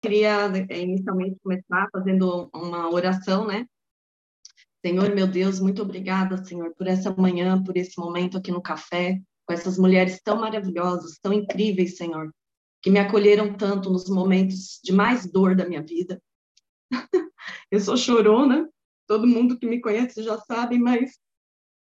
[0.00, 3.66] queria é, inicialmente começar fazendo uma oração, né?
[4.84, 9.20] Senhor, meu Deus, muito obrigada, Senhor, por essa manhã, por esse momento aqui no café,
[9.44, 12.32] com essas mulheres tão maravilhosas, tão incríveis, Senhor,
[12.80, 16.22] que me acolheram tanto nos momentos de mais dor da minha vida.
[17.70, 18.70] Eu sou chorona,
[19.06, 21.18] todo mundo que me conhece já sabe, mas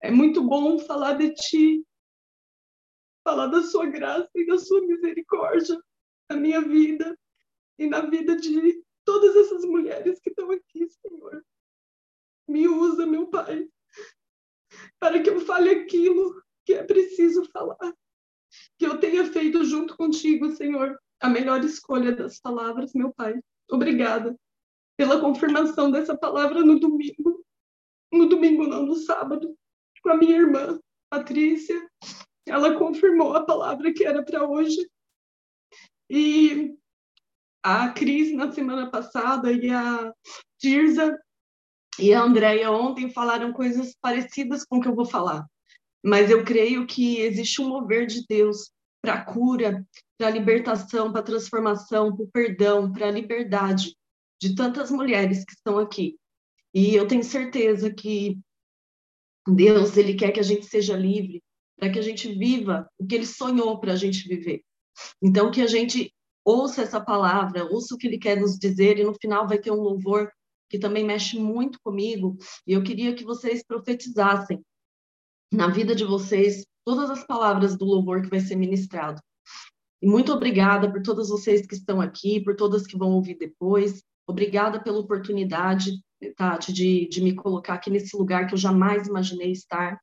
[0.01, 1.83] é muito bom falar de Ti,
[3.23, 5.81] falar da Sua graça e da Sua misericórdia
[6.29, 7.17] na minha vida
[7.77, 11.43] e na vida de todas essas mulheres que estão aqui, Senhor.
[12.47, 13.67] Me usa, meu Pai,
[14.99, 17.93] para que eu fale aquilo que é preciso falar.
[18.77, 23.39] Que eu tenha feito junto contigo, Senhor, a melhor escolha das palavras, meu Pai.
[23.69, 24.37] Obrigada
[24.95, 27.43] pela confirmação dessa palavra no domingo.
[28.11, 29.57] No domingo, não, no sábado,
[30.01, 31.89] com a minha irmã, Patrícia.
[32.45, 34.87] Ela confirmou a palavra que era para hoje.
[36.09, 36.75] E
[37.63, 40.13] a Cris na semana passada e a
[40.59, 41.17] Tirza
[41.97, 45.47] e a Andrea ontem falaram coisas parecidas com o que eu vou falar.
[46.03, 49.85] Mas eu creio que existe um mover de Deus para cura,
[50.17, 53.95] para libertação, para transformação, para perdão, para liberdade
[54.41, 56.17] de tantas mulheres que estão aqui.
[56.73, 58.37] E eu tenho certeza que
[59.47, 61.41] Deus, ele quer que a gente seja livre,
[61.77, 64.63] para que a gente viva o que ele sonhou para a gente viver.
[65.21, 66.13] Então, que a gente
[66.45, 69.71] ouça essa palavra, ouça o que ele quer nos dizer, e no final vai ter
[69.71, 70.31] um louvor
[70.69, 72.35] que também mexe muito comigo,
[72.65, 74.59] e eu queria que vocês profetizassem
[75.51, 79.21] na vida de vocês todas as palavras do louvor que vai ser ministrado.
[80.01, 84.03] E muito obrigada por todas vocês que estão aqui, por todas que vão ouvir depois.
[84.27, 85.91] Obrigada pela oportunidade,
[86.35, 89.97] Tati, de, de me colocar aqui nesse lugar que eu jamais imaginei estar.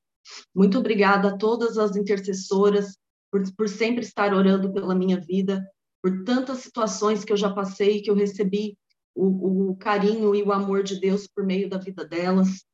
[0.55, 2.97] Muito obrigada a todas as intercessoras
[3.31, 5.63] por, por sempre estar orando pela minha vida,
[6.03, 8.77] por tantas situações que eu já passei, que eu recebi
[9.15, 12.65] o, o carinho e o amor de Deus por meio da vida delas.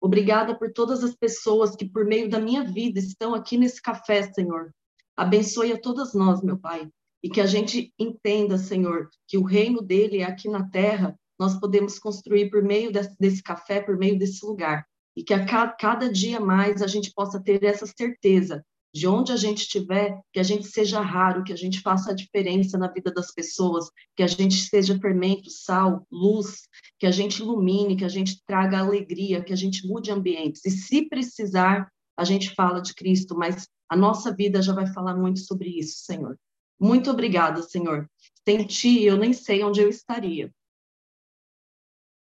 [0.00, 4.22] Obrigada por todas as pessoas que, por meio da minha vida, estão aqui nesse café,
[4.32, 4.70] Senhor.
[5.16, 6.88] Abençoe a todas nós, meu Pai,
[7.22, 11.58] e que a gente entenda, Senhor, que o reino dele é aqui na terra, nós
[11.58, 14.86] podemos construir por meio desse, desse café, por meio desse lugar.
[15.16, 18.62] E que a cada, cada dia mais a gente possa ter essa certeza
[18.96, 22.14] de onde a gente estiver, que a gente seja raro, que a gente faça a
[22.14, 26.62] diferença na vida das pessoas, que a gente seja fermento, sal, luz,
[26.98, 30.64] que a gente ilumine, que a gente traga alegria, que a gente mude ambientes.
[30.64, 35.14] E se precisar, a gente fala de Cristo, mas a nossa vida já vai falar
[35.14, 36.38] muito sobre isso, Senhor.
[36.80, 38.08] Muito obrigada, Senhor.
[38.48, 40.50] Sem ti, eu nem sei onde eu estaria.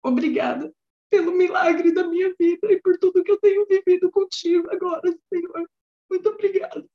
[0.03, 0.73] Obrigada
[1.11, 5.69] pelo milagre da minha vida e por tudo que eu tenho vivido contigo agora, Senhor.
[6.13, 6.87] Muito obrigada.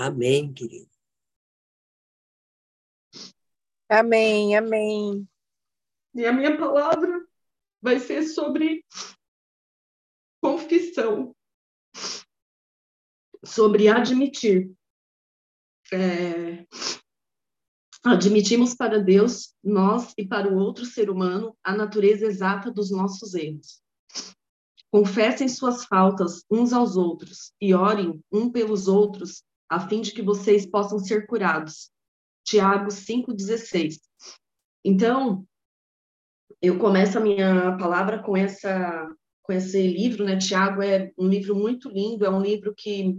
[0.00, 0.90] Amém, querido.
[3.90, 5.28] Amém, amém.
[6.14, 7.26] E a minha palavra
[7.82, 8.82] vai ser sobre
[10.40, 11.36] confissão,
[13.44, 14.74] sobre admitir.
[15.92, 16.64] É,
[18.10, 23.34] Admitimos para Deus, nós e para o outro ser humano, a natureza exata dos nossos
[23.34, 23.82] erros.
[24.90, 30.22] Confessem suas faltas uns aos outros e orem um pelos outros, a fim de que
[30.22, 31.90] vocês possam ser curados.
[32.44, 33.98] Tiago 5,16.
[34.82, 35.46] Então,
[36.62, 39.06] eu começo a minha palavra com essa
[39.42, 40.36] com esse livro, né?
[40.36, 43.18] Tiago é um livro muito lindo, é um livro que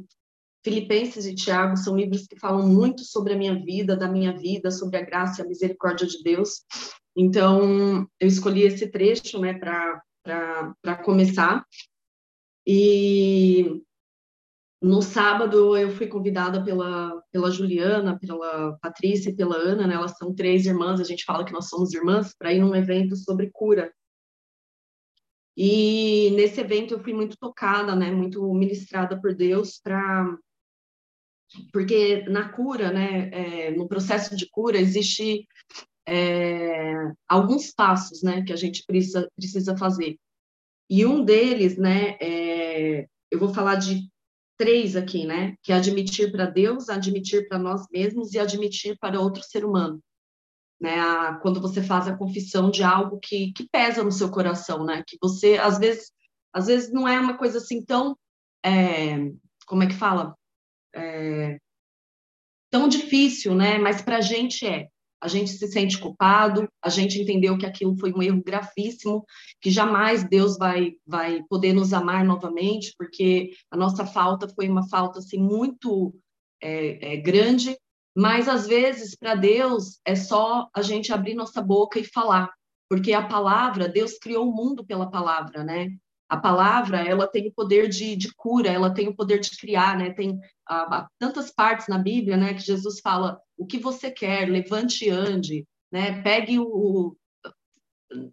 [0.70, 4.70] Filipenses e Tiago são livros que falam muito sobre a minha vida, da minha vida,
[4.70, 6.64] sobre a graça e a misericórdia de Deus.
[7.18, 11.66] Então, eu escolhi esse trecho né, para começar.
[12.68, 13.82] E
[14.80, 19.96] no sábado eu fui convidada pela, pela Juliana, pela Patrícia e pela Ana, né?
[19.96, 23.16] elas são três irmãs, a gente fala que nós somos irmãs, para ir num evento
[23.16, 23.92] sobre cura.
[25.58, 30.38] E nesse evento eu fui muito tocada, né, muito ministrada por Deus para
[31.72, 35.48] porque na cura, né, é, no processo de cura, existe
[36.08, 40.18] é, alguns passos, né, que a gente precisa, precisa fazer.
[40.90, 44.10] E um deles, né, é, eu vou falar de
[44.58, 49.22] três aqui, né, que é admitir para Deus, admitir para nós mesmos e admitir para
[49.22, 50.02] outro ser humano.
[50.82, 54.86] Né, a, quando você faz a confissão de algo que, que pesa no seu coração,
[54.86, 56.12] né, que você, às vezes,
[56.54, 58.18] às vezes não é uma coisa assim tão,
[58.66, 59.32] é,
[59.66, 60.36] como é que fala?
[60.96, 61.58] É,
[62.70, 63.78] tão difícil, né?
[63.78, 64.88] Mas para a gente é.
[65.22, 69.26] A gente se sente culpado, a gente entendeu que aquilo foi um erro gravíssimo,
[69.60, 74.88] que jamais Deus vai, vai poder nos amar novamente, porque a nossa falta foi uma
[74.88, 76.16] falta assim muito
[76.62, 77.78] é, é grande,
[78.16, 82.50] mas às vezes para Deus é só a gente abrir nossa boca e falar,
[82.90, 85.90] porque a palavra, Deus criou o mundo pela palavra, né?
[86.30, 89.98] A palavra, ela tem o poder de, de cura, ela tem o poder de criar,
[89.98, 90.12] né?
[90.12, 90.40] Tem
[91.18, 95.66] tantas partes na Bíblia, né, que Jesus fala o que você quer, levante e ande,
[95.92, 96.22] né?
[96.22, 97.18] Pegue o, o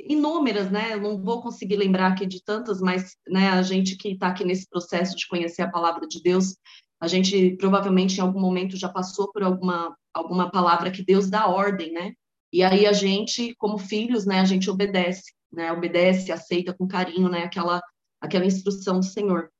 [0.00, 0.94] inúmeras, né?
[0.94, 4.44] Eu não vou conseguir lembrar aqui de tantas, mas né, a gente que está aqui
[4.44, 6.56] nesse processo de conhecer a palavra de Deus,
[7.00, 11.46] a gente provavelmente em algum momento já passou por alguma alguma palavra que Deus dá
[11.46, 12.12] ordem, né?
[12.52, 15.72] E aí a gente, como filhos, né, a gente obedece, né?
[15.72, 17.44] Obedece, aceita com carinho, né?
[17.44, 17.82] Aquela
[18.20, 19.50] aquela instrução do Senhor.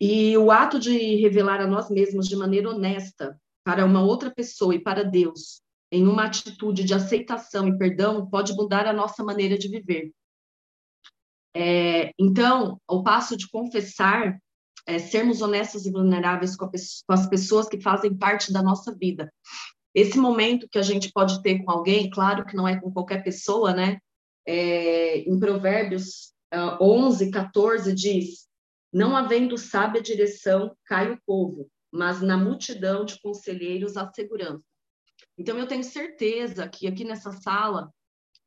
[0.00, 4.74] E o ato de revelar a nós mesmos de maneira honesta para uma outra pessoa
[4.74, 9.58] e para Deus, em uma atitude de aceitação e perdão, pode mudar a nossa maneira
[9.58, 10.12] de viver.
[11.54, 14.38] É, então, o passo de confessar
[14.86, 19.32] é sermos honestos e vulneráveis com, com as pessoas que fazem parte da nossa vida.
[19.94, 23.24] Esse momento que a gente pode ter com alguém, claro que não é com qualquer
[23.24, 23.98] pessoa, né?
[24.50, 28.48] É, em Provérbios uh, 11, 14 diz:
[28.90, 34.64] Não havendo sábia direção, cai o povo, mas na multidão de conselheiros há segurança.
[35.36, 37.92] Então, eu tenho certeza que aqui nessa sala,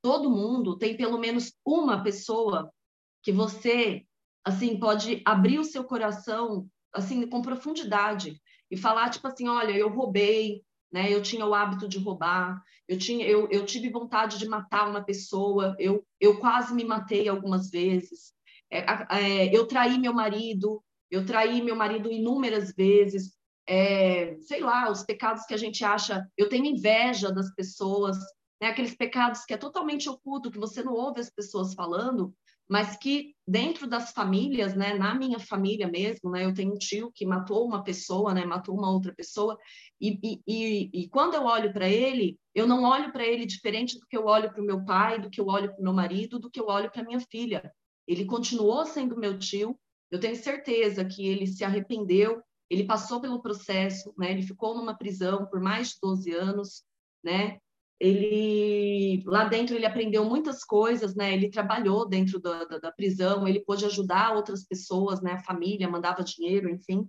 [0.01, 2.73] todo mundo tem pelo menos uma pessoa
[3.21, 4.03] que você,
[4.43, 9.89] assim, pode abrir o seu coração, assim, com profundidade e falar, tipo assim, olha, eu
[9.89, 11.11] roubei, né?
[11.11, 15.03] Eu tinha o hábito de roubar, eu tinha, eu, eu tive vontade de matar uma
[15.03, 18.33] pessoa, eu, eu quase me matei algumas vezes,
[18.69, 23.33] é, é, eu traí meu marido, eu traí meu marido inúmeras vezes,
[23.67, 28.17] é, sei lá, os pecados que a gente acha, eu tenho inveja das pessoas,
[28.61, 28.69] né?
[28.69, 32.33] aqueles pecados que é totalmente oculto, que você não ouve as pessoas falando,
[32.71, 37.11] mas que dentro das famílias, né, na minha família mesmo, né, eu tenho um tio
[37.13, 39.57] que matou uma pessoa, né, matou uma outra pessoa,
[39.99, 43.99] e, e, e, e quando eu olho para ele, eu não olho para ele diferente
[43.99, 45.91] do que eu olho para o meu pai, do que eu olho para o meu
[45.91, 47.69] marido, do que eu olho para minha filha.
[48.07, 49.77] Ele continuou sendo meu tio,
[50.09, 54.31] eu tenho certeza que ele se arrependeu, ele passou pelo processo, né?
[54.31, 56.83] Ele ficou numa prisão por mais de 12 anos,
[57.21, 57.59] né?
[58.03, 61.33] Ele lá dentro ele aprendeu muitas coisas, né?
[61.33, 65.33] Ele trabalhou dentro da, da, da prisão, ele pôde ajudar outras pessoas, né?
[65.33, 67.07] A família mandava dinheiro, enfim.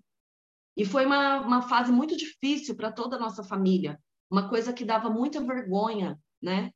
[0.76, 3.98] E foi uma, uma fase muito difícil para toda a nossa família,
[4.30, 6.70] uma coisa que dava muita vergonha, né?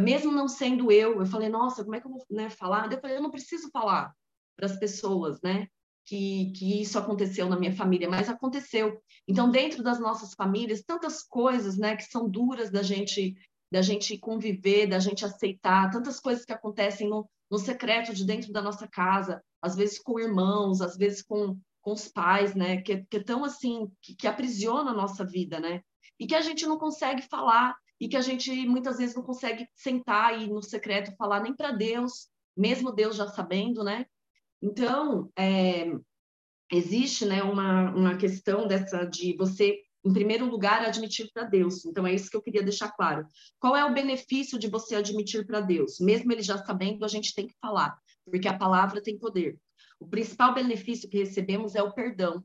[0.00, 2.90] Mesmo não sendo eu, eu falei, nossa, como é que eu vou né, falar?
[2.90, 4.12] Eu falei, eu não preciso falar
[4.56, 5.68] para as pessoas, né?
[6.06, 9.00] Que, que isso aconteceu na minha família, mas aconteceu.
[9.26, 13.34] Então, dentro das nossas famílias, tantas coisas, né, que são duras da gente
[13.72, 18.52] da gente conviver, da gente aceitar, tantas coisas que acontecem no, no secreto de dentro
[18.52, 23.04] da nossa casa, às vezes com irmãos, às vezes com, com os pais, né, que,
[23.10, 25.80] que é tão assim, que, que aprisiona a nossa vida, né,
[26.20, 29.66] e que a gente não consegue falar, e que a gente muitas vezes não consegue
[29.74, 34.06] sentar e no secreto falar nem para Deus, mesmo Deus já sabendo, né,
[34.62, 35.92] então, é,
[36.72, 41.84] existe né, uma, uma questão dessa de você, em primeiro lugar, admitir para Deus.
[41.84, 43.26] Então, é isso que eu queria deixar claro.
[43.58, 45.98] Qual é o benefício de você admitir para Deus?
[46.00, 49.58] Mesmo ele já sabendo, a gente tem que falar, porque a palavra tem poder.
[50.00, 52.42] O principal benefício que recebemos é o perdão.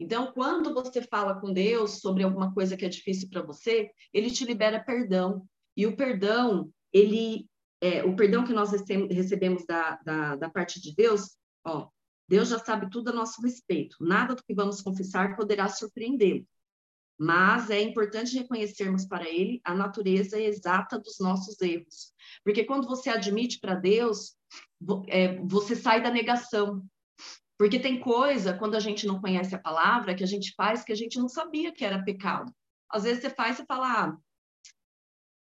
[0.00, 4.30] Então, quando você fala com Deus sobre alguma coisa que é difícil para você, ele
[4.30, 5.46] te libera perdão.
[5.76, 7.46] E o perdão, ele
[7.82, 11.88] é, o perdão que nós recebemos da, da, da parte de Deus, ó,
[12.28, 13.96] Deus já sabe tudo a nosso respeito.
[14.00, 16.46] Nada do que vamos confessar poderá surpreendê-lo.
[17.18, 22.12] Mas é importante reconhecermos para Ele a natureza exata dos nossos erros.
[22.44, 24.36] Porque quando você admite para Deus,
[25.08, 26.84] é, você sai da negação.
[27.58, 30.92] Porque tem coisa, quando a gente não conhece a palavra, que a gente faz que
[30.92, 32.52] a gente não sabia que era pecado.
[32.88, 34.16] Às vezes você faz e fala, ah,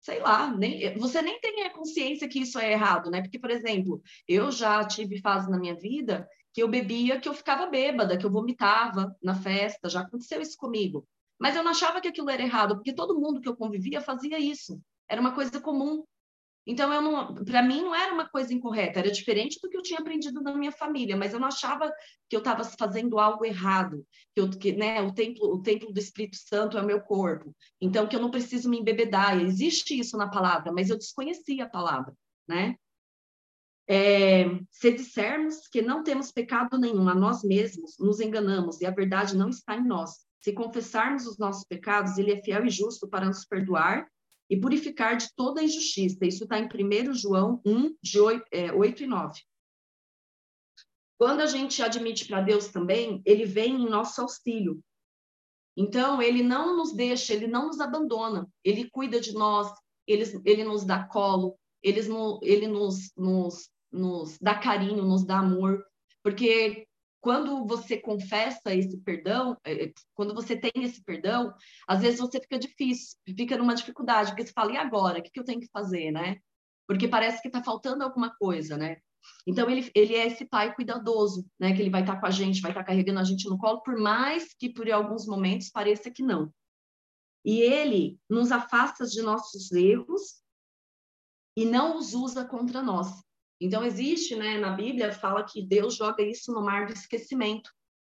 [0.03, 3.23] sei lá, nem, você nem tem a consciência que isso é errado, né?
[3.23, 7.33] Porque, por exemplo, eu já tive fase na minha vida que eu bebia, que eu
[7.33, 11.07] ficava bêbada, que eu vomitava na festa, já aconteceu isso comigo.
[11.39, 14.39] Mas eu não achava que aquilo era errado, porque todo mundo que eu convivia fazia
[14.39, 14.81] isso.
[15.09, 16.05] Era uma coisa comum.
[16.67, 19.83] Então, eu não, para mim não era uma coisa incorreta, era diferente do que eu
[19.83, 21.93] tinha aprendido na minha família, mas eu não achava
[22.29, 25.99] que eu estava fazendo algo errado, que, eu, que né, o templo, o templo do
[25.99, 29.41] Espírito Santo é o meu corpo, então que eu não preciso me embebedar.
[29.41, 32.15] Existe isso na palavra, mas eu desconhecia a palavra,
[32.47, 32.77] né?
[33.89, 38.93] É, se dissermos que não temos pecado nenhum a nós mesmos, nos enganamos e a
[38.93, 40.21] verdade não está em nós.
[40.41, 44.07] Se confessarmos os nossos pecados, ele é fiel e justo para nos perdoar
[44.53, 46.27] e purificar de toda injustiça.
[46.27, 49.41] Isso está em 1 João 1, de 8, é, 8 e 9.
[51.19, 54.85] Quando a gente admite para Deus também, ele vem em nosso auxílio.
[55.75, 59.73] Então, ele não nos deixa, ele não nos abandona, ele cuida de nós,
[60.07, 62.01] ele, ele nos dá colo, ele,
[62.43, 65.83] ele nos, nos, nos dá carinho, nos dá amor,
[66.23, 66.87] porque
[67.23, 71.55] quando você confessa esse perdão, é, é, quando você tem esse perdão,
[71.87, 75.21] às vezes você fica difícil, fica numa dificuldade, porque você fala, e agora?
[75.21, 76.39] O que, eu tenho que fazer, né?
[76.85, 78.97] Porque parece que está faltando alguma coisa, né?
[79.47, 81.73] Então, ele, ele é esse pai cuidadoso, né?
[81.73, 83.57] Que ele vai estar tá com a gente, vai estar tá carregando a gente no
[83.57, 86.53] colo, por mais que por alguns momentos pareça que não.
[87.45, 90.43] E ele nos afasta de nossos erros
[91.57, 93.23] e não os usa contra nós.
[93.65, 97.71] Então, existe, né, na Bíblia, fala que Deus joga isso no mar do esquecimento,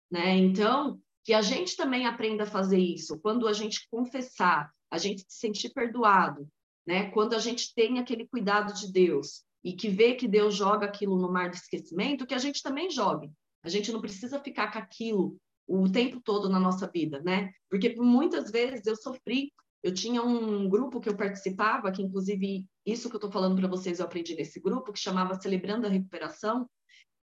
[0.09, 0.37] né?
[0.37, 3.19] Então, que a gente também aprenda a fazer isso.
[3.19, 6.47] Quando a gente confessar, a gente se sentir perdoado,
[6.87, 7.09] né?
[7.11, 11.17] Quando a gente tem aquele cuidado de Deus e que vê que Deus joga aquilo
[11.17, 13.29] no mar do esquecimento, que a gente também jogue.
[13.63, 17.51] A gente não precisa ficar com aquilo o tempo todo na nossa vida, né?
[17.69, 19.51] Porque muitas vezes eu sofri
[19.83, 23.67] eu tinha um grupo que eu participava, que inclusive isso que eu estou falando para
[23.67, 26.67] vocês eu aprendi nesse grupo, que chamava Celebrando a Recuperação,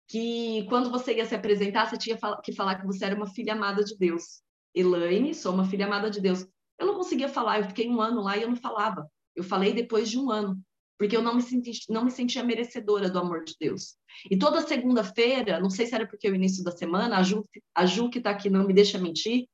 [0.07, 3.53] que quando você ia se apresentar, você tinha que falar que você era uma filha
[3.53, 4.41] amada de Deus.
[4.73, 6.47] Elaine, sou uma filha amada de Deus.
[6.79, 9.09] Eu não conseguia falar, eu fiquei um ano lá e eu não falava.
[9.35, 10.57] Eu falei depois de um ano,
[10.97, 13.97] porque eu não me, senti, não me sentia merecedora do amor de Deus.
[14.31, 17.45] E toda segunda-feira, não sei se era porque é o início da semana, a Ju,
[17.73, 19.47] a Ju que está aqui não me deixa mentir,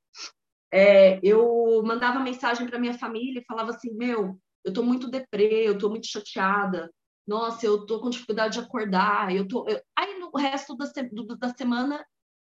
[0.71, 5.67] é, eu mandava mensagem para minha família e falava assim: Meu, eu estou muito deprê,
[5.67, 6.89] eu estou muito chateada,
[7.27, 9.67] nossa, eu estou com dificuldade de acordar, eu tô.
[9.67, 9.81] Eu...
[9.97, 12.03] Aí no resto da, do, da semana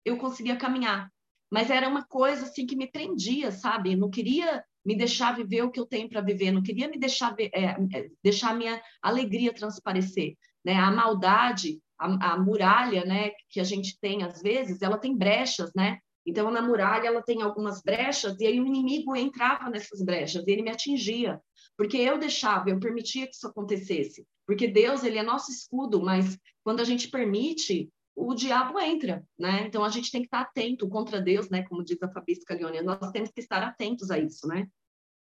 [0.06, 1.12] eu conseguia caminhar.
[1.50, 3.94] Mas era uma coisa assim que me prendia, sabe?
[3.94, 6.98] Eu não queria me deixar viver o que eu tenho para viver, não queria me
[6.98, 10.76] deixar é, é, deixar minha alegria transparecer, né?
[10.76, 15.72] A maldade, a, a muralha, né, que a gente tem às vezes, ela tem brechas,
[15.76, 16.00] né?
[16.28, 20.52] Então, na muralha, ela tem algumas brechas, e aí o inimigo entrava nessas brechas, e
[20.52, 21.40] ele me atingia,
[21.78, 24.28] porque eu deixava, eu permitia que isso acontecesse.
[24.46, 29.64] Porque Deus, ele é nosso escudo, mas quando a gente permite, o diabo entra, né?
[29.66, 31.64] Então, a gente tem que estar atento contra Deus, né?
[31.64, 34.68] Como diz a Fabi Scalione, nós temos que estar atentos a isso, né?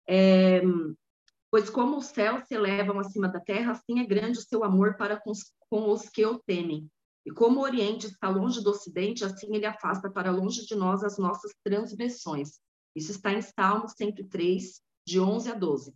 [0.09, 0.63] É,
[1.51, 4.97] pois como os céus se elevam acima da terra, assim é grande o seu amor
[4.97, 6.89] para com os, com os que o temem.
[7.27, 11.03] E como o Oriente está longe do Ocidente, assim ele afasta para longe de nós
[11.03, 12.61] as nossas transgressões.
[12.95, 15.95] Isso está em Salmos 103, de 11 a 12.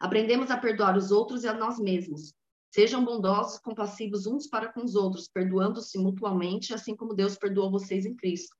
[0.00, 2.34] Aprendemos a perdoar os outros e a nós mesmos.
[2.74, 8.04] Sejam bondosos, compassivos uns para com os outros, perdoando-se mutuamente, assim como Deus perdoou vocês
[8.04, 8.54] em Cristo.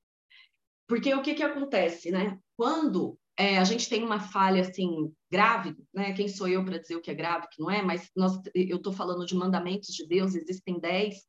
[0.87, 2.39] Porque o que, que acontece, né?
[2.55, 6.13] Quando é, a gente tem uma falha assim grave, né?
[6.13, 7.83] Quem sou eu para dizer o que é grave, que não é?
[7.83, 11.23] Mas nós, eu estou falando de mandamentos de Deus, existem dez,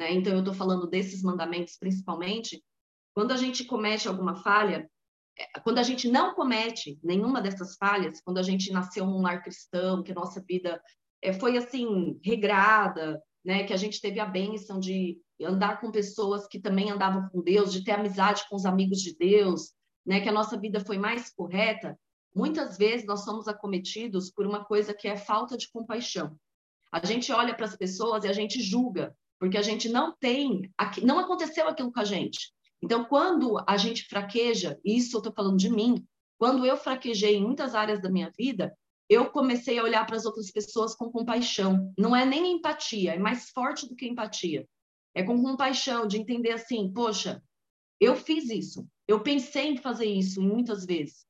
[0.00, 0.10] né?
[0.14, 2.64] Então, eu estou falando desses mandamentos principalmente.
[3.14, 4.90] Quando a gente comete alguma falha,
[5.38, 9.42] é, quando a gente não comete nenhuma dessas falhas, quando a gente nasceu num lar
[9.42, 10.80] cristão, que a nossa vida
[11.20, 13.64] é, foi assim, regrada, né?
[13.64, 17.70] que a gente teve a bênção de andar com pessoas que também andavam com Deus,
[17.70, 19.74] de ter amizade com os amigos de Deus,
[20.06, 20.22] né?
[20.22, 21.94] que a nossa vida foi mais correta,
[22.34, 26.34] muitas vezes nós somos acometidos por uma coisa que é falta de compaixão.
[26.90, 30.70] A gente olha para as pessoas e a gente julga, porque a gente não tem,
[31.02, 32.52] não aconteceu aquilo com a gente.
[32.82, 36.06] Então, quando a gente fraqueja, isso eu estou falando de mim,
[36.38, 38.76] quando eu fraquejei em muitas áreas da minha vida,
[39.08, 41.92] eu comecei a olhar para as outras pessoas com compaixão.
[41.98, 44.68] Não é nem empatia, é mais forte do que empatia.
[45.14, 47.42] É com compaixão, de entender assim, poxa,
[47.98, 51.24] eu fiz isso, eu pensei em fazer isso muitas vezes.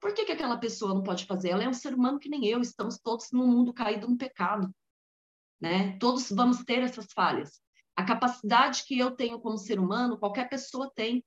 [0.00, 1.50] Por que, que aquela pessoa não pode fazer?
[1.50, 4.74] Ela é um ser humano que nem eu, estamos todos num mundo caído no pecado
[5.60, 5.96] né?
[5.98, 7.60] Todos vamos ter essas falhas.
[7.94, 11.24] A capacidade que eu tenho como ser humano, qualquer pessoa tem.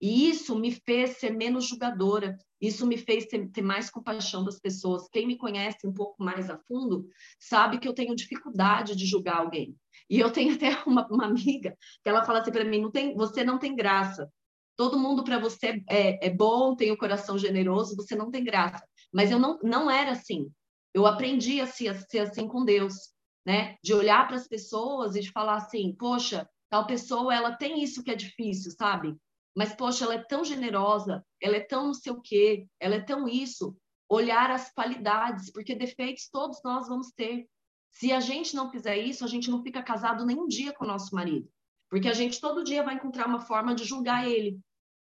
[0.00, 4.58] E isso me fez ser menos julgadora, isso me fez ter, ter, mais compaixão das
[4.58, 5.08] pessoas.
[5.08, 7.08] Quem me conhece um pouco mais a fundo
[7.38, 9.76] sabe que eu tenho dificuldade de julgar alguém.
[10.08, 13.14] E eu tenho até uma, uma amiga que ela fala assim para mim: não tem,
[13.14, 14.30] você não tem graça.
[14.76, 18.44] Todo mundo para você é, é bom, tem o um coração generoso, você não tem
[18.44, 18.84] graça.
[19.12, 20.48] Mas eu não, não era assim.
[20.94, 22.94] Eu aprendi a ser, a ser assim com Deus
[23.48, 23.78] né?
[23.82, 28.04] De olhar para as pessoas e de falar assim, poxa, tal pessoa ela tem isso
[28.04, 29.16] que é difícil, sabe?
[29.56, 33.00] Mas poxa, ela é tão generosa, ela é tão não sei o quê, ela é
[33.00, 33.74] tão isso.
[34.06, 37.48] Olhar as qualidades, porque defeitos todos nós vamos ter.
[37.90, 40.84] Se a gente não fizer isso, a gente não fica casado nem um dia com
[40.84, 41.48] o nosso marido,
[41.88, 44.60] porque a gente todo dia vai encontrar uma forma de julgar ele,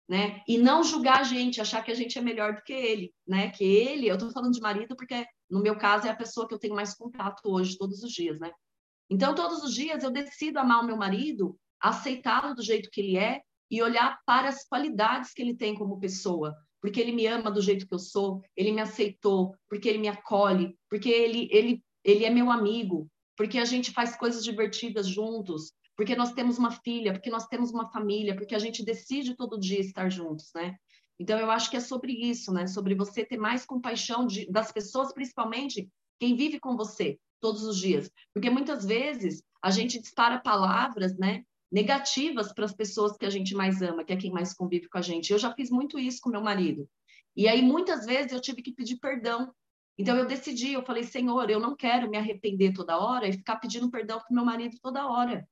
[0.09, 0.43] né?
[0.47, 3.51] E não julgar a gente, achar que a gente é melhor do que ele, né?
[3.51, 6.55] Que ele, eu estou falando de marido porque no meu caso, é a pessoa que
[6.55, 8.51] eu tenho mais contato hoje, todos os dias, né?
[9.09, 13.17] Então, todos os dias eu decido amar o meu marido, aceitá-lo do jeito que ele
[13.17, 16.57] é e olhar para as qualidades que ele tem como pessoa.
[16.81, 20.09] porque ele me ama do jeito que eu sou, ele me aceitou, porque ele me
[20.09, 25.73] acolhe, porque ele, ele, ele é meu amigo, porque a gente faz coisas divertidas juntos,
[25.97, 29.59] porque nós temos uma filha, porque nós temos uma família, porque a gente decide todo
[29.59, 30.77] dia estar juntos, né?
[31.19, 32.67] Então eu acho que é sobre isso, né?
[32.67, 37.79] Sobre você ter mais compaixão de, das pessoas, principalmente quem vive com você todos os
[37.79, 41.45] dias, porque muitas vezes a gente dispara palavras, né?
[41.71, 44.99] Negativas para as pessoas que a gente mais ama, que é quem mais convive com
[44.99, 45.33] a gente.
[45.33, 46.89] Eu já fiz muito isso com meu marido.
[47.37, 49.53] E aí muitas vezes eu tive que pedir perdão
[49.97, 53.57] então eu decidi, eu falei, Senhor, eu não quero me arrepender toda hora e ficar
[53.57, 55.49] pedindo perdão para meu marido toda hora.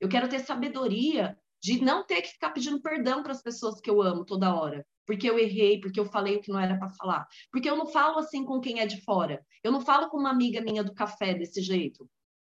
[0.00, 3.88] Eu quero ter sabedoria de não ter que ficar pedindo perdão para as pessoas que
[3.88, 6.90] eu amo toda hora, porque eu errei, porque eu falei o que não era para
[6.90, 7.26] falar.
[7.50, 9.44] Porque eu não falo assim com quem é de fora.
[9.62, 12.08] Eu não falo com uma amiga minha do café desse jeito.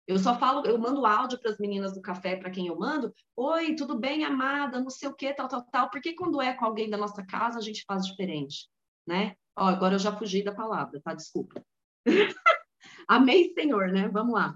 [0.07, 3.13] Eu só falo, eu mando áudio para as meninas do café, para quem eu mando.
[3.37, 4.81] Oi, tudo bem, amada?
[4.81, 5.91] Não sei o que, tal, tal, tal.
[5.91, 8.69] Porque quando é com alguém da nossa casa, a gente faz diferente,
[9.07, 9.37] né?
[9.55, 11.13] Ó, agora eu já fugi da palavra, tá?
[11.13, 11.63] Desculpa.
[13.07, 14.09] Amém, Senhor, né?
[14.09, 14.55] Vamos lá.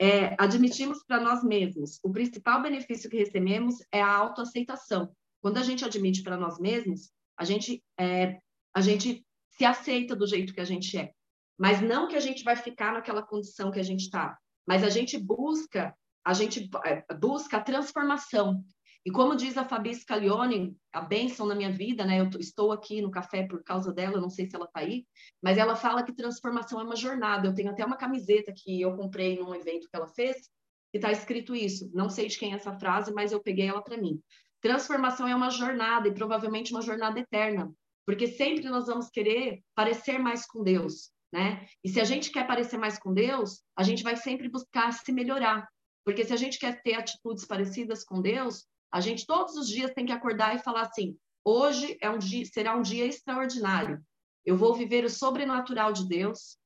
[0.00, 2.00] É, admitimos para nós mesmos.
[2.02, 5.14] O principal benefício que recebemos é a autoaceitação.
[5.40, 8.38] Quando a gente admite para nós mesmos, a gente, é,
[8.74, 11.12] a gente se aceita do jeito que a gente é.
[11.58, 14.36] Mas não que a gente vai ficar naquela condição que a gente está.
[14.66, 18.64] Mas a gente busca, a gente é, busca a transformação.
[19.06, 22.20] E como diz a Fabi Scalione, a bênção na minha vida, né?
[22.20, 25.06] Eu estou aqui no café por causa dela, não sei se ela está aí,
[25.42, 27.46] mas ela fala que transformação é uma jornada.
[27.46, 30.48] Eu tenho até uma camiseta que eu comprei num evento que ela fez,
[30.90, 31.90] que está escrito isso.
[31.92, 34.18] Não sei de quem é essa frase, mas eu peguei ela para mim.
[34.62, 37.70] Transformação é uma jornada e provavelmente uma jornada eterna,
[38.06, 41.66] porque sempre nós vamos querer parecer mais com Deus, né?
[41.84, 45.12] E se a gente quer parecer mais com Deus, a gente vai sempre buscar se
[45.12, 45.68] melhorar.
[46.06, 49.90] Porque se a gente quer ter atitudes parecidas com Deus, a gente todos os dias
[49.92, 54.00] tem que acordar e falar assim: hoje é um dia, será um dia extraordinário.
[54.46, 56.56] Eu vou viver o sobrenatural de Deus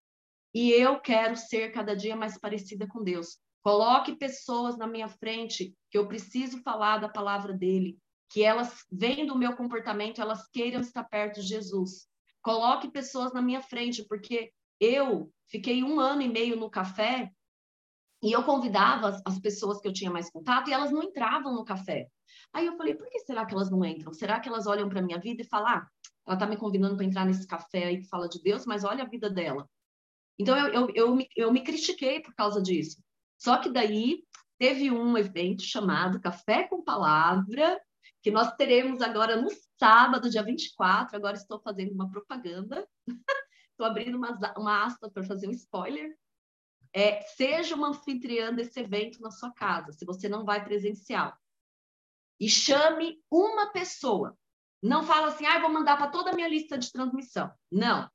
[0.54, 3.38] e eu quero ser cada dia mais parecida com Deus.
[3.62, 7.96] Coloque pessoas na minha frente que eu preciso falar da palavra dele,
[8.28, 12.08] que elas, vendo o meu comportamento, elas queiram estar perto de Jesus.
[12.42, 17.32] Coloque pessoas na minha frente, porque eu fiquei um ano e meio no café
[18.22, 21.54] e eu convidava as, as pessoas que eu tinha mais contato e elas não entravam
[21.54, 22.08] no café.
[22.52, 24.12] Aí eu falei, por que será que elas não entram?
[24.12, 25.88] Será que elas olham para minha vida e falam, ah,
[26.26, 29.04] ela está me convidando para entrar nesse café aí que fala de Deus, mas olha
[29.04, 29.68] a vida dela.
[30.38, 33.02] Então eu, eu, eu, me, eu me critiquei por causa disso.
[33.38, 34.22] Só que daí
[34.58, 37.80] teve um evento chamado Café com Palavra,
[38.22, 41.16] que nós teremos agora no sábado, dia 24.
[41.16, 42.86] Agora estou fazendo uma propaganda.
[43.70, 46.14] estou abrindo uma, uma aspa para fazer um spoiler.
[46.92, 51.36] É, seja uma anfitriã desse evento na sua casa, se você não vai presencial
[52.40, 54.36] e chame uma pessoa.
[54.82, 57.50] Não fala assim, ah, vou mandar para toda a minha lista de transmissão.
[57.70, 58.08] Não.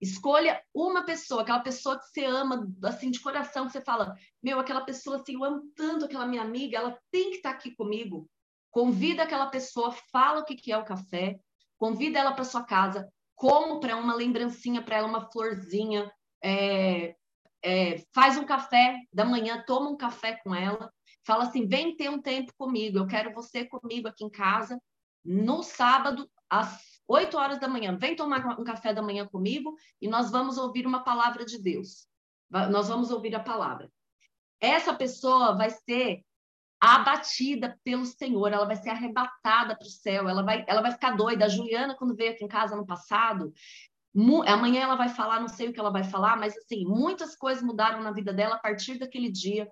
[0.00, 4.58] Escolha uma pessoa, aquela pessoa que você ama, assim, de coração, que você fala, meu,
[4.58, 7.70] aquela pessoa, assim, eu amo tanto aquela minha amiga, ela tem que estar tá aqui
[7.76, 8.28] comigo.
[8.68, 11.38] Convida aquela pessoa, fala o que, que é o café,
[11.78, 16.10] convida ela para sua casa, como para uma lembrancinha para ela, uma florzinha,
[16.42, 17.14] é,
[17.62, 20.92] é, faz um café da manhã, toma um café com ela,
[21.24, 24.80] Fala assim: vem ter um tempo comigo, eu quero você comigo aqui em casa,
[25.24, 27.96] no sábado, às 8 horas da manhã.
[27.96, 32.08] Vem tomar um café da manhã comigo e nós vamos ouvir uma palavra de Deus.
[32.50, 33.90] Nós vamos ouvir a palavra.
[34.60, 36.22] Essa pessoa vai ser
[36.80, 41.12] abatida pelo Senhor, ela vai ser arrebatada para o céu, ela vai, ela vai ficar
[41.12, 41.44] doida.
[41.44, 43.52] A Juliana, quando veio aqui em casa no passado,
[44.46, 47.62] amanhã ela vai falar, não sei o que ela vai falar, mas assim, muitas coisas
[47.62, 49.68] mudaram na vida dela a partir daquele dia.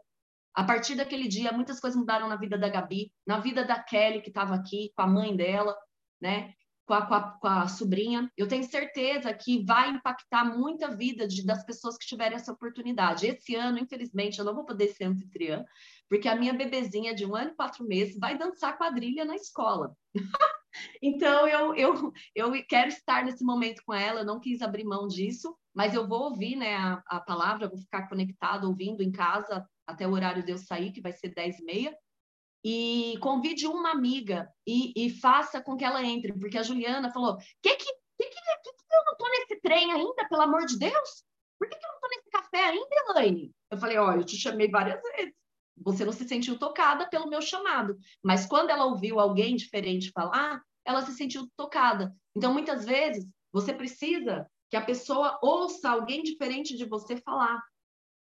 [0.54, 4.20] A partir daquele dia, muitas coisas mudaram na vida da Gabi, na vida da Kelly,
[4.20, 5.76] que estava aqui, com a mãe dela,
[6.20, 6.54] né?
[6.86, 8.28] Com a, com, a, com a, sobrinha.
[8.36, 13.26] Eu tenho certeza que vai impactar muita vida de, das pessoas que tiverem essa oportunidade.
[13.26, 15.64] Esse ano, infelizmente, eu não vou poder ser anfitriã,
[16.08, 19.94] porque a minha bebezinha de um ano e quatro meses vai dançar quadrilha na escola.
[21.02, 25.06] então, eu, eu, eu quero estar nesse momento com ela, eu não quis abrir mão
[25.06, 29.66] disso, mas eu vou ouvir né, a, a palavra, vou ficar conectado, ouvindo em casa
[29.86, 31.96] até o horário de eu sair, que vai ser 10 e meia,
[32.64, 37.38] e convide uma amiga e, e, faça com que ela entre, porque a Juliana falou,
[37.62, 41.24] que que, que, que, que eu não estou nesse trem ainda, pelo amor de Deus?
[41.58, 43.52] Por que, que eu não estou nesse café ainda, Elaine?
[43.70, 45.34] Eu falei, olha, eu te chamei várias vezes,
[45.80, 50.62] você não se sentiu tocada pelo meu chamado, mas quando ela ouviu alguém diferente falar,
[50.84, 52.14] ela se sentiu tocada.
[52.36, 57.60] Então, muitas vezes, você precisa que a pessoa ouça alguém diferente de você falar.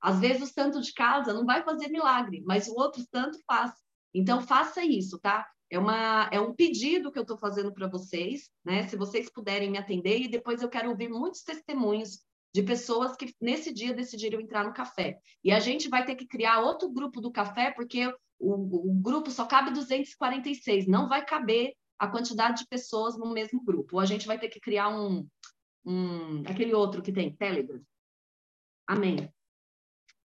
[0.01, 3.73] Às vezes o santo de casa não vai fazer milagre, mas o outro santo faz.
[4.15, 5.47] Então faça isso, tá?
[5.71, 8.87] é, uma, é um pedido que eu estou fazendo para vocês, né?
[8.89, 12.21] Se vocês puderem me atender, e depois eu quero ouvir muitos testemunhos
[12.55, 15.19] de pessoas que nesse dia decidiram entrar no café.
[15.45, 18.07] E a gente vai ter que criar outro grupo do café, porque
[18.39, 23.63] o, o grupo só cabe 246, não vai caber a quantidade de pessoas no mesmo
[23.63, 23.97] grupo.
[23.97, 25.27] Ou a gente vai ter que criar um,
[25.85, 27.81] um aquele outro que tem, Telegram.
[28.87, 29.31] Amém.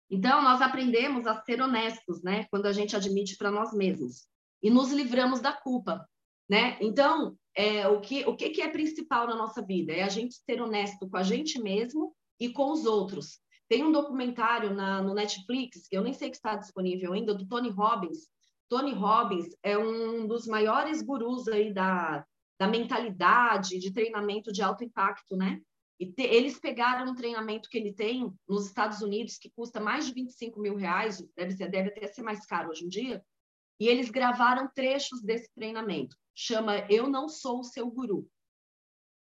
[0.08, 2.46] Então, nós aprendemos a ser honestos, né?
[2.50, 4.26] Quando a gente admite para nós mesmos
[4.62, 6.08] e nos livramos da culpa,
[6.48, 6.78] né?
[6.80, 9.92] Então, é, o, que, o que, que é principal na nossa vida?
[9.92, 13.40] É a gente ser honesto com a gente mesmo e com os outros.
[13.68, 17.46] Tem um documentário na, no Netflix, que eu nem sei que está disponível ainda, do
[17.46, 18.28] Tony Robbins.
[18.68, 22.24] Tony Robbins é um dos maiores gurus aí da,
[22.58, 25.60] da mentalidade, de treinamento de alto impacto, né?
[25.98, 30.06] E te, eles pegaram um treinamento que ele tem nos Estados Unidos, que custa mais
[30.06, 33.24] de 25 mil reais, deve, ser, deve até ser mais caro hoje em dia,
[33.78, 36.16] e eles gravaram trechos desse treinamento.
[36.34, 38.28] Chama Eu Não Sou o Seu Guru.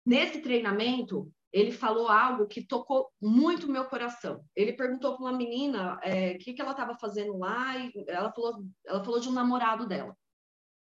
[0.06, 4.43] Nesse treinamento, ele falou algo que tocou muito meu coração.
[4.56, 8.32] Ele perguntou para uma menina é, o que, que ela estava fazendo lá e ela
[8.32, 10.17] falou, ela falou de um namorado dela.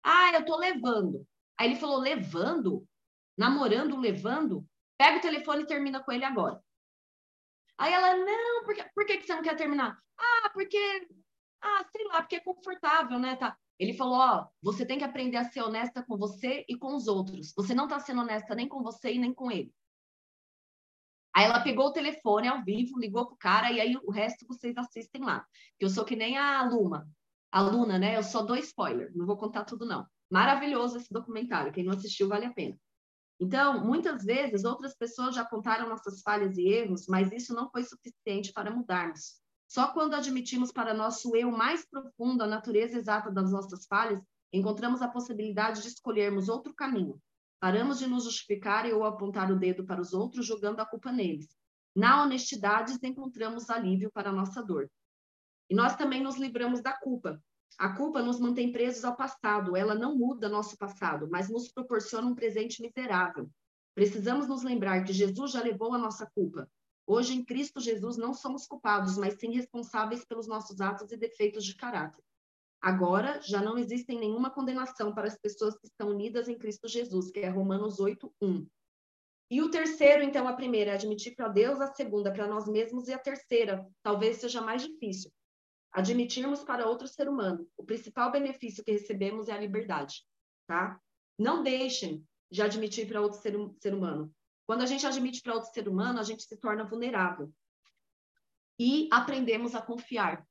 [0.03, 1.25] Ah, eu estou levando.
[1.57, 2.85] Aí ele falou, levando?
[3.37, 4.65] Namorando, levando?
[4.97, 6.61] Pega o telefone e termina com ele agora.
[7.77, 9.97] Aí ela, não, por que, por que, que você não quer terminar?
[10.17, 11.07] Ah, porque
[11.61, 13.35] ah, sei lá, porque é confortável, né?
[13.35, 13.57] Tá.
[13.77, 17.07] Ele falou: ó, você tem que aprender a ser honesta com você e com os
[17.07, 17.53] outros.
[17.55, 19.73] Você não está sendo honesta nem com você e nem com ele.
[21.35, 24.77] Aí ela pegou o telefone ao vivo, ligou pro cara, e aí o resto vocês
[24.77, 25.45] assistem lá.
[25.77, 27.09] Que eu sou que nem a Luma.
[27.51, 28.15] A Luna, né?
[28.15, 30.07] Eu só dou spoiler, não vou contar tudo, não.
[30.31, 31.73] Maravilhoso esse documentário.
[31.73, 32.79] Quem não assistiu, vale a pena.
[33.39, 37.83] Então, muitas vezes, outras pessoas já contaram nossas falhas e erros, mas isso não foi
[37.83, 39.41] suficiente para mudarmos.
[39.67, 44.21] Só quando admitimos para nosso eu mais profundo a natureza exata das nossas falhas,
[44.53, 47.19] encontramos a possibilidade de escolhermos outro caminho.
[47.59, 51.11] Paramos de nos justificar e ou apontar o dedo para os outros, jogando a culpa
[51.11, 51.47] neles.
[51.95, 54.89] Na honestidade, encontramos alívio para a nossa dor.
[55.69, 57.41] E nós também nos livramos da culpa.
[57.77, 62.27] A culpa nos mantém presos ao passado, ela não muda nosso passado, mas nos proporciona
[62.27, 63.49] um presente miserável.
[63.93, 66.69] Precisamos nos lembrar que Jesus já levou a nossa culpa.
[67.07, 71.63] Hoje, em Cristo Jesus, não somos culpados, mas sim responsáveis pelos nossos atos e defeitos
[71.63, 72.23] de caráter.
[72.81, 77.31] Agora, já não existe nenhuma condenação para as pessoas que estão unidas em Cristo Jesus,
[77.31, 78.67] que é Romanos 8, 1.
[79.49, 83.07] E o terceiro, então, a primeira é admitir para Deus, a segunda para nós mesmos,
[83.07, 85.31] e a terceira, talvez seja mais difícil,
[85.91, 87.67] admitirmos para outro ser humano.
[87.77, 90.25] O principal benefício que recebemos é a liberdade,
[90.67, 90.99] tá?
[91.37, 94.33] Não deixem de admitir para outro ser, ser humano.
[94.65, 97.51] Quando a gente admite para outro ser humano, a gente se torna vulnerável.
[98.79, 100.45] E aprendemos a confiar.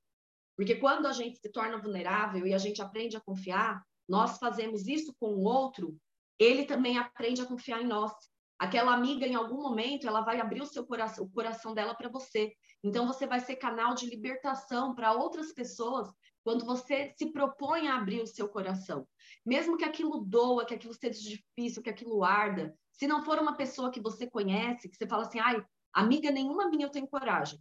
[0.56, 4.86] Porque quando a gente se torna vulnerável e a gente aprende a confiar, nós fazemos
[4.86, 5.96] isso com o outro,
[6.38, 8.12] ele também aprende a confiar em nós.
[8.58, 12.08] Aquela amiga, em algum momento, ela vai abrir o seu coração, o coração dela para
[12.08, 12.52] você.
[12.84, 16.08] Então, você vai ser canal de libertação para outras pessoas
[16.44, 19.08] quando você se propõe a abrir o seu coração.
[19.44, 23.56] Mesmo que aquilo doa, que aquilo seja difícil, que aquilo arda, se não for uma
[23.56, 27.60] pessoa que você conhece, que você fala assim, ai, amiga nenhuma minha eu tenho coragem.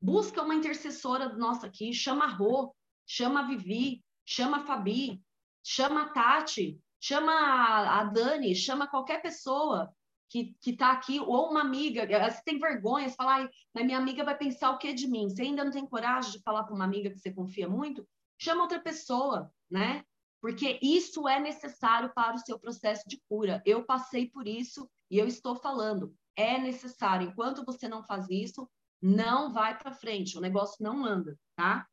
[0.00, 2.74] Busca uma intercessora nossa aqui, chama a Rô,
[3.06, 5.22] chama a Vivi, chama a Fabi,
[5.62, 9.94] chama a Tati, chama a Dani, chama qualquer pessoa
[10.28, 13.34] que, que tá aqui, ou uma amiga, você tem vergonha, você fala,
[13.74, 15.28] ai, minha amiga vai pensar o que de mim?
[15.28, 18.06] Você ainda não tem coragem de falar para uma amiga que você confia muito?
[18.38, 20.04] Chama outra pessoa, né?
[20.46, 23.60] Porque isso é necessário para o seu processo de cura.
[23.66, 26.14] Eu passei por isso e eu estou falando.
[26.36, 27.26] É necessário.
[27.26, 28.70] Enquanto você não faz isso,
[29.02, 31.84] não vai para frente, o negócio não anda, tá?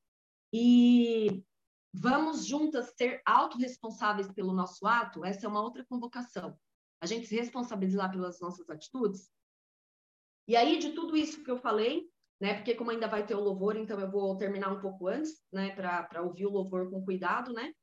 [0.54, 1.44] E
[1.92, 5.26] vamos juntas ser autorresponsáveis pelo nosso ato?
[5.26, 6.56] Essa é uma outra convocação.
[7.02, 9.32] A gente se responsabilizar pelas nossas atitudes.
[10.48, 12.08] E aí, de tudo isso que eu falei,
[12.40, 12.54] né?
[12.54, 15.72] Porque como ainda vai ter o louvor, então eu vou terminar um pouco antes, né?
[15.76, 17.74] Para ouvir o louvor com cuidado, né?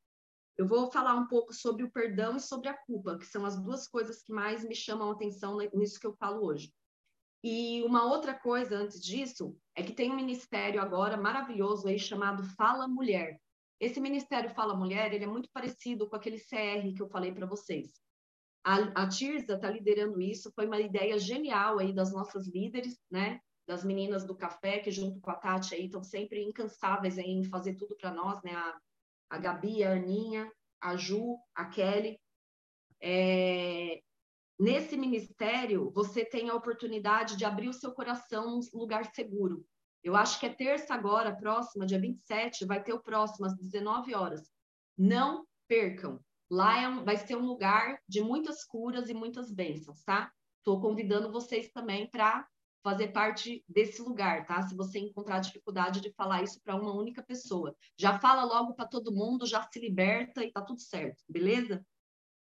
[0.61, 3.59] Eu vou falar um pouco sobre o perdão e sobre a culpa, que são as
[3.59, 6.71] duas coisas que mais me chamam a atenção nisso que eu falo hoje.
[7.43, 12.45] E uma outra coisa antes disso é que tem um ministério agora maravilhoso aí chamado
[12.59, 13.41] Fala Mulher.
[13.81, 17.47] Esse ministério Fala Mulher, ele é muito parecido com aquele CR que eu falei para
[17.47, 17.95] vocês.
[18.63, 23.41] A, a Tirza está liderando isso, foi uma ideia genial aí das nossas líderes, né?
[23.67, 27.77] Das meninas do café, que junto com a Tati aí estão sempre incansáveis em fazer
[27.77, 28.53] tudo para nós, né?
[28.55, 28.79] A,
[29.31, 32.21] a Gabi, a Aninha, a Ju, a Kelly.
[33.01, 34.03] É,
[34.59, 39.65] nesse ministério, você tem a oportunidade de abrir o seu coração num lugar seguro.
[40.03, 44.15] Eu acho que é terça agora, próxima, dia 27, vai ter o próximo, às 19
[44.15, 44.51] horas.
[44.99, 46.21] Não percam.
[46.51, 50.33] Lá é um, vai ser um lugar de muitas curas e muitas bênçãos, tá?
[50.59, 52.47] Estou convidando vocês também para
[52.83, 54.63] fazer parte desse lugar, tá?
[54.63, 58.89] Se você encontrar dificuldade de falar isso para uma única pessoa, já fala logo para
[58.89, 61.85] todo mundo, já se liberta e tá tudo certo, beleza?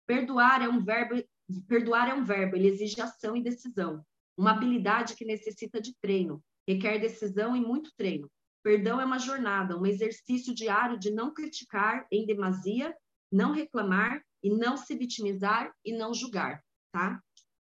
[0.06, 1.22] Perdoar é um verbo,
[1.66, 4.04] perdoar é um verbo, ele exige ação e decisão,
[4.36, 8.30] uma habilidade que necessita de treino, requer decisão e muito treino.
[8.62, 12.94] Perdão é uma jornada, um exercício diário de não criticar em demasia,
[13.30, 17.22] não reclamar e não se vitimizar e não julgar, tá?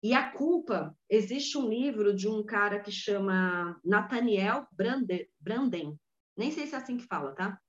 [0.02, 5.98] E a culpa, existe um livro de um cara que chama Nathaniel Branden,
[6.36, 7.60] nem sei se é assim que fala, tá?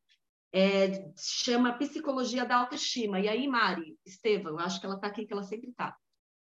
[0.53, 3.19] É, chama Psicologia da Autoestima.
[3.19, 5.95] E aí, Mari, Estevam, eu acho que ela está aqui, que ela sempre está.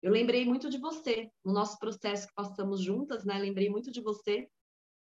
[0.00, 3.38] Eu lembrei muito de você, no nosso processo que passamos juntas, né?
[3.38, 4.48] Lembrei muito de você,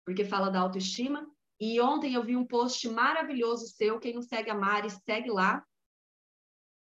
[0.04, 1.26] porque fala da autoestima.
[1.60, 5.64] E ontem eu vi um post maravilhoso seu, quem não segue a Mari, segue lá,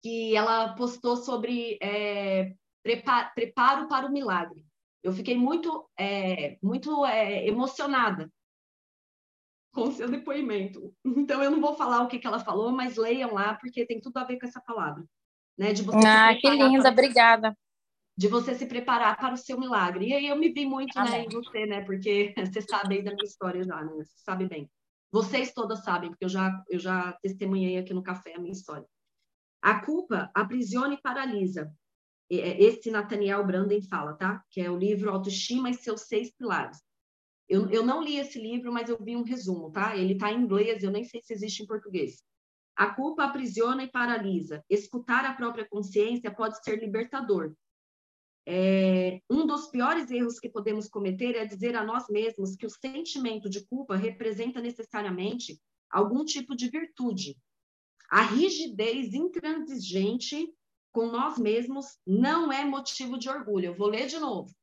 [0.03, 4.65] que ela postou sobre é, preparo, preparo para o milagre.
[5.03, 8.31] Eu fiquei muito, é, muito é, emocionada
[9.73, 10.93] com o seu depoimento.
[11.03, 13.99] Então, eu não vou falar o que, que ela falou, mas leiam lá, porque tem
[13.99, 15.03] tudo a ver com essa palavra.
[15.57, 15.73] Né?
[15.73, 16.91] De você ah, que linda, para...
[16.91, 17.57] obrigada.
[18.17, 20.09] De você se preparar para o seu milagre.
[20.09, 21.81] E aí eu me vi muito né, em você, né?
[21.83, 23.91] Porque você sabe aí da minha história já, né?
[23.93, 24.69] Você sabe bem.
[25.11, 28.87] Vocês todas sabem, porque eu já, eu já testemunhei aqui no café a minha história.
[29.61, 31.71] A culpa aprisiona e paralisa.
[32.39, 34.41] É, esse Nathaniel Branden fala, tá?
[34.49, 36.81] Que é o livro Autoestima e seus seis pilares.
[37.49, 39.97] Eu, eu não li esse livro, mas eu vi um resumo, tá?
[39.97, 42.23] Ele está em inglês, eu nem sei se existe em português.
[42.73, 44.63] A culpa aprisiona e paralisa.
[44.69, 47.53] Escutar a própria consciência pode ser libertador.
[48.47, 52.69] É, um dos piores erros que podemos cometer é dizer a nós mesmos que o
[52.69, 57.37] sentimento de culpa representa necessariamente algum tipo de virtude.
[58.09, 60.49] A rigidez intransigente
[60.91, 63.67] com nós mesmos não é motivo de orgulho.
[63.67, 64.53] Eu vou ler de novo.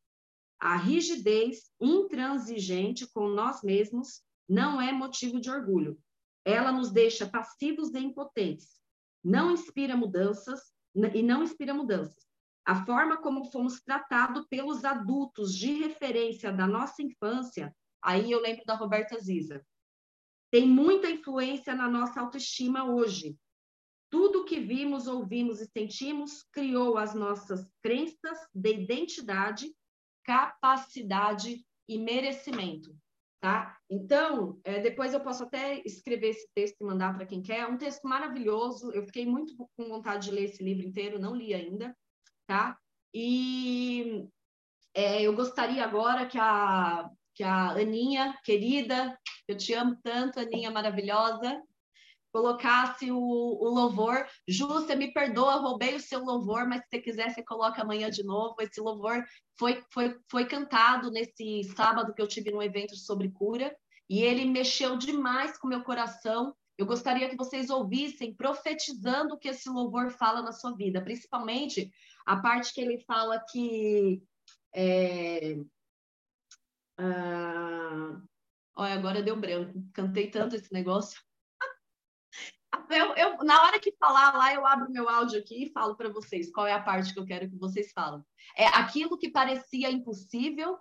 [0.60, 5.98] A rigidez intransigente com nós mesmos não é motivo de orgulho.
[6.44, 8.80] Ela nos deixa passivos e impotentes.
[9.22, 10.72] Não inspira mudanças
[11.14, 12.26] e não inspira mudanças.
[12.64, 18.64] A forma como fomos tratados pelos adultos de referência da nossa infância, aí eu lembro
[18.66, 19.64] da Roberta Ziza,
[20.50, 23.36] tem muita influência na nossa autoestima hoje.
[24.10, 29.74] Tudo que vimos, ouvimos e sentimos criou as nossas crenças de identidade,
[30.24, 32.94] capacidade e merecimento,
[33.40, 33.76] tá?
[33.90, 37.60] Então, é, depois eu posso até escrever esse texto e mandar para quem quer.
[37.60, 38.90] É um texto maravilhoso.
[38.92, 41.96] Eu fiquei muito com vontade de ler esse livro inteiro, não li ainda,
[42.46, 42.78] tá?
[43.14, 44.26] E
[44.94, 49.16] é, eu gostaria agora que a que a Aninha, querida,
[49.46, 51.62] eu te amo tanto, Aninha maravilhosa,
[52.32, 54.26] colocasse o, o, louvor.
[54.46, 58.10] Ju, você me perdoa, roubei o seu louvor, mas se você quiser, você coloca amanhã
[58.10, 58.56] de novo.
[58.60, 59.24] Esse louvor
[59.58, 63.74] foi, foi, foi cantado nesse sábado que eu tive num evento sobre cura,
[64.08, 66.54] e ele mexeu demais com o meu coração.
[66.76, 71.90] Eu gostaria que vocês ouvissem, profetizando o que esse louvor fala na sua vida, principalmente
[72.24, 74.22] a parte que ele fala que.
[74.74, 75.58] É...
[76.96, 78.20] Ah...
[78.76, 79.74] Olha, agora deu branco.
[79.92, 81.20] Cantei tanto esse negócio
[82.90, 86.08] eu, eu, na hora que falar lá, eu abro meu áudio aqui e falo para
[86.08, 88.22] vocês qual é a parte que eu quero que vocês falem.
[88.56, 90.78] É aquilo que parecia impossível,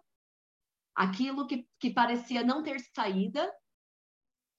[0.96, 3.52] aquilo que, que parecia não ter saída,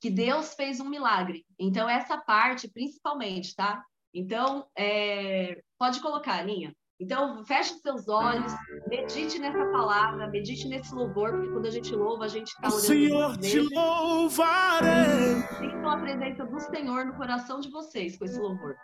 [0.01, 1.45] que Deus fez um milagre.
[1.59, 3.85] Então, essa parte, principalmente, tá?
[4.15, 5.63] Então, é...
[5.77, 6.75] pode colocar, Aninha.
[7.01, 8.53] Então, feche seus olhos,
[8.89, 12.81] medite nessa palavra, medite nesse louvor, porque quando a gente louva, a gente está orando.
[12.81, 15.37] Senhor, te louvarei.
[15.61, 18.75] Sintam a presença do Senhor no coração de vocês com esse louvor.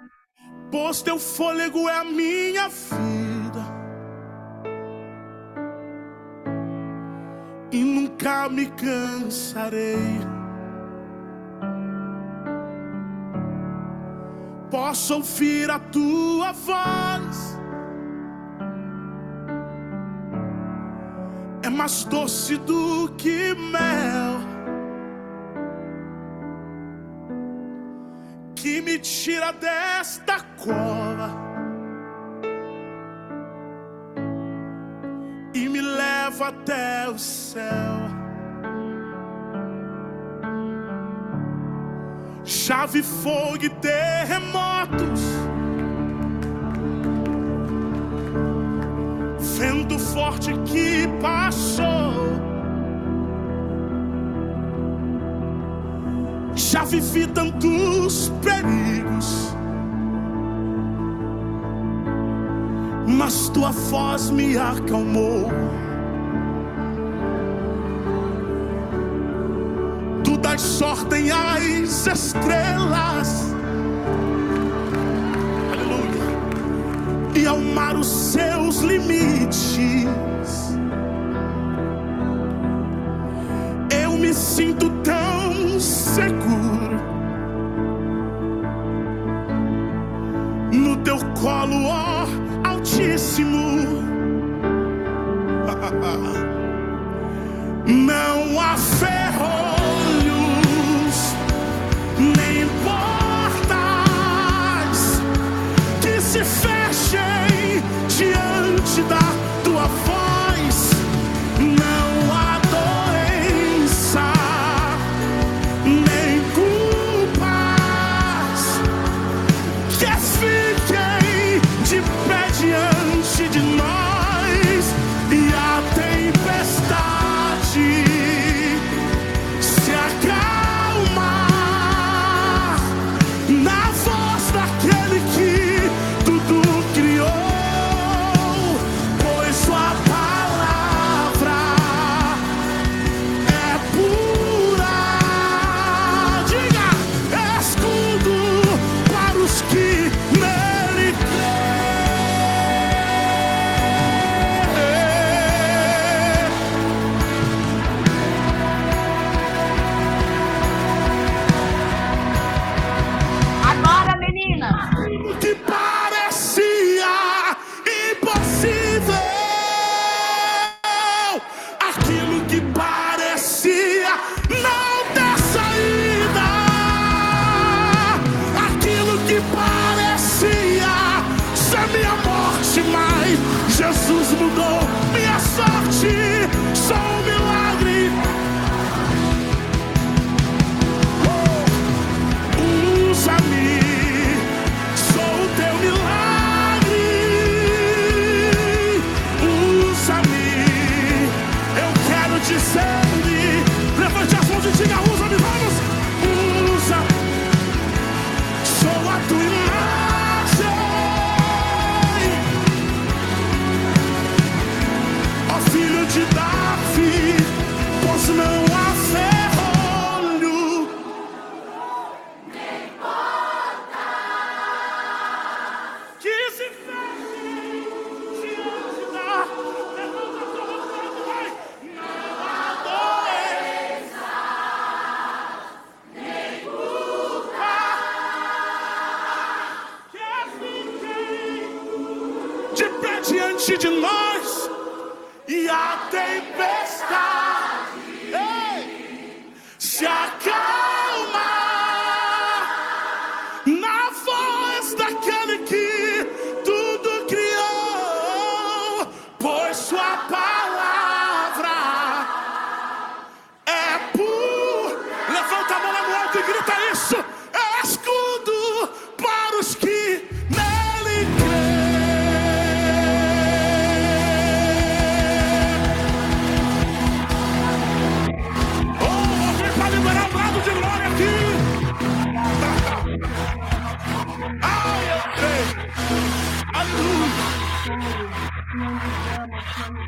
[0.71, 3.65] Pois teu fôlego é a minha vida.
[7.73, 10.21] E nunca me cansarei.
[14.71, 17.64] Posso ouvir a tua voz
[21.75, 24.41] mais doce do que mel,
[28.55, 31.31] que me tira desta cova
[35.53, 37.65] e me leva até o céu.
[42.45, 45.34] Chave, fogo e terremotos
[50.15, 51.83] forte que passou.
[56.55, 59.57] Já vivi tantos perigos,
[63.09, 65.51] mas tua voz me acalmou.
[70.23, 73.54] Tu das ordem às estrelas.
[77.75, 77.75] Aleluia.
[77.75, 80.07] E ao mar os seus limites.
[83.91, 86.44] Eu me sinto tão seguro.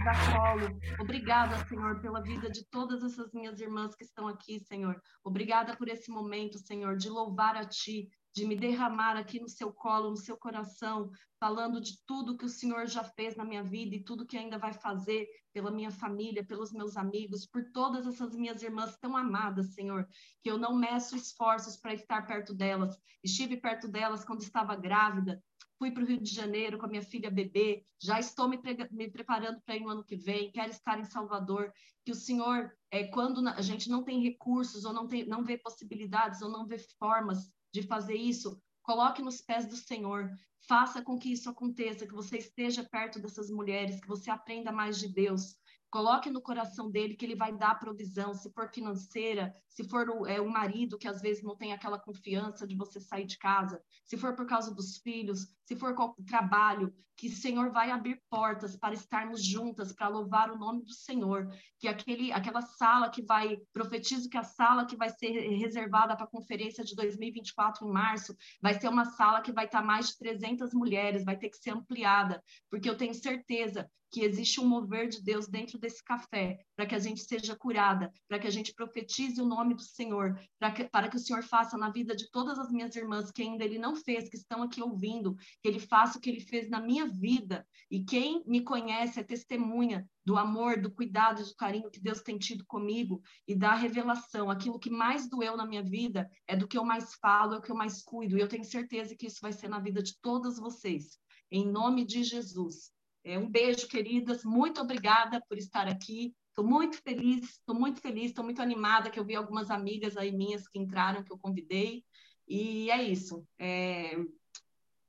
[0.06, 0.78] Dá colo.
[1.00, 5.02] Obrigada, Senhor, pela vida de todas essas minhas irmãs que estão aqui, Senhor.
[5.24, 9.72] Obrigada por esse momento, Senhor, de louvar a Ti, de me derramar aqui no seu
[9.72, 13.96] colo, no seu coração, falando de tudo que o Senhor já fez na minha vida
[13.96, 18.36] e tudo que ainda vai fazer pela minha família, pelos meus amigos, por todas essas
[18.36, 20.06] minhas irmãs tão amadas, Senhor,
[20.40, 22.96] que eu não meço esforços para estar perto delas.
[23.24, 25.42] Estive perto delas quando estava grávida,
[25.78, 28.88] fui para o Rio de Janeiro com a minha filha bebê, já estou me, prega-
[28.90, 31.72] me preparando para ir no ano que vem, quero estar em Salvador.
[32.04, 35.58] Que o Senhor, é, quando a gente não tem recursos, ou não, tem, não vê
[35.58, 40.30] possibilidades, ou não vê formas de fazer isso, coloque nos pés do Senhor,
[40.68, 44.98] faça com que isso aconteça, que você esteja perto dessas mulheres, que você aprenda mais
[44.98, 45.56] de Deus.
[45.96, 50.26] Coloque no coração dele que ele vai dar provisão, se for financeira, se for o,
[50.26, 53.82] é, o marido que às vezes não tem aquela confiança de você sair de casa,
[54.04, 55.94] se for por causa dos filhos, se for
[56.26, 60.92] trabalho, que o Senhor vai abrir portas para estarmos juntas, para louvar o nome do
[60.92, 66.14] Senhor, que aquele, aquela sala que vai, profetizo que a sala que vai ser reservada
[66.14, 70.10] para a conferência de 2024 em março, vai ser uma sala que vai estar mais
[70.10, 74.66] de 300 mulheres, vai ter que ser ampliada, porque eu tenho certeza que existe um
[74.66, 78.50] mover de Deus dentro desse café, para que a gente seja curada, para que a
[78.50, 82.16] gente profetize o nome do Senhor, para que, para que o Senhor faça na vida
[82.16, 85.68] de todas as minhas irmãs que ainda Ele não fez, que estão aqui ouvindo, que
[85.68, 87.66] Ele faça o que Ele fez na minha vida.
[87.90, 92.38] E quem me conhece é testemunha do amor, do cuidado, do carinho que Deus tem
[92.38, 94.50] tido comigo e da revelação.
[94.50, 97.60] Aquilo que mais doeu na minha vida é do que eu mais falo, é o
[97.60, 98.38] que eu mais cuido.
[98.38, 101.18] E eu tenho certeza que isso vai ser na vida de todas vocês.
[101.50, 102.95] Em nome de Jesus.
[103.26, 104.44] É, um beijo, queridas.
[104.44, 106.32] Muito obrigada por estar aqui.
[106.48, 110.30] Estou muito feliz, estou muito feliz, estou muito animada que eu vi algumas amigas aí
[110.30, 112.04] minhas que entraram, que eu convidei.
[112.46, 113.44] E é isso.
[113.58, 114.16] É...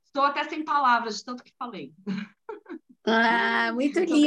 [0.04, 1.94] Estou até sem palavras de tanto que falei.
[3.06, 4.26] Ah, muito lindo.